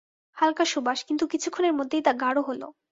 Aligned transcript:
হালকা 0.37 0.65
সুবাস, 0.65 0.99
কিন্তু 1.03 1.27
কিছুক্ষণের 1.27 1.73
মধ্যেই 1.73 2.01
তা 2.01 2.13
গাঢ় 2.13 2.41
হলো। 2.41 2.71